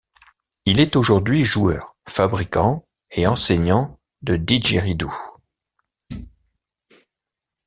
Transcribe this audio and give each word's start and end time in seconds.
Il 0.65 0.79
est 0.79 0.95
aujourd'hui 0.95 1.43
joueur, 1.43 1.95
fabricant 2.09 2.87
et 3.11 3.27
enseignant 3.27 3.99
de 4.23 4.35
didgeridoo. 4.35 5.13